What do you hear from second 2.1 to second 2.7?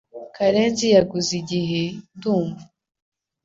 ndumva